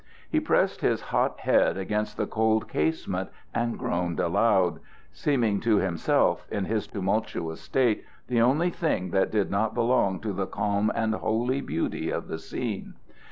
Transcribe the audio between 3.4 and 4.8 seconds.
and groaned aloud,